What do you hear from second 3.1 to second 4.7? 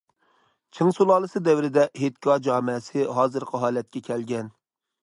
ھازىرقى ھالەتكە كەلگەن.